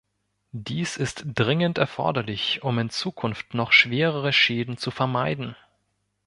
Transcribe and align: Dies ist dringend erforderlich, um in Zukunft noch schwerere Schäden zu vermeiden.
Dies 0.53 0.97
ist 0.97 1.21
dringend 1.35 1.77
erforderlich, 1.77 2.63
um 2.63 2.79
in 2.79 2.89
Zukunft 2.89 3.53
noch 3.53 3.71
schwerere 3.71 4.33
Schäden 4.33 4.77
zu 4.77 4.89
vermeiden. 4.89 5.55